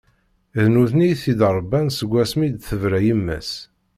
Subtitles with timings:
[0.61, 3.51] D nutni i t-id-irebban seg wasmi i d-tebra yemma-s.